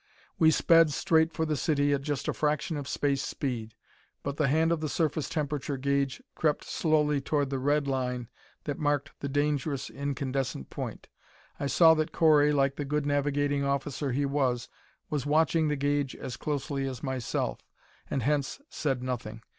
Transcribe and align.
We 0.39 0.49
sped 0.49 0.89
straight 0.91 1.31
for 1.31 1.45
the 1.45 1.55
city 1.55 1.93
at 1.93 2.01
just 2.01 2.27
a 2.27 2.33
fraction 2.33 2.75
of 2.75 2.87
space 2.87 3.21
speed, 3.21 3.75
but 4.23 4.37
the 4.37 4.47
hand 4.47 4.71
of 4.71 4.81
the 4.81 4.89
surface 4.89 5.29
temperature 5.29 5.77
gauge 5.77 6.23
crept 6.33 6.63
slowly 6.63 7.21
toward 7.21 7.51
the 7.51 7.59
red 7.59 7.87
line 7.87 8.27
that 8.63 8.79
marked 8.79 9.11
the 9.19 9.29
dangerous 9.29 9.91
incandescent 9.91 10.71
point. 10.71 11.07
I 11.59 11.67
saw 11.67 11.93
that 11.93 12.13
Correy, 12.13 12.51
like 12.51 12.77
the 12.77 12.83
good 12.83 13.05
navigating 13.05 13.63
officer 13.63 14.11
he 14.11 14.25
was, 14.25 14.69
was 15.11 15.27
watching 15.27 15.67
the 15.67 15.75
gauge 15.75 16.15
as 16.15 16.35
closely 16.35 16.87
as 16.87 17.03
myself, 17.03 17.59
and 18.09 18.23
hence 18.23 18.59
said 18.69 19.03
nothing. 19.03 19.43